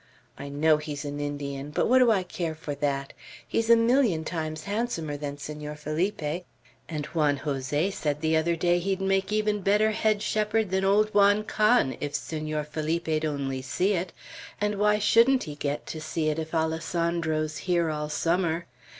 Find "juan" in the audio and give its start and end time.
7.13-7.37, 11.13-11.43